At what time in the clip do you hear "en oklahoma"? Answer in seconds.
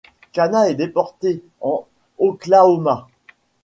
1.59-3.07